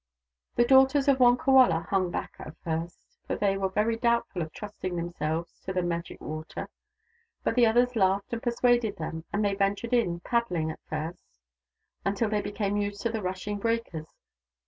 [0.55, 4.95] The daughters of Wonkawala hung back at first, for they were very doubtful of trusting
[4.95, 6.69] themselves to the magic water.
[7.43, 11.37] But the others laughed and persuaded them, and they ventured in, paddling at first,
[12.03, 14.07] until they became used to the rushing breakers.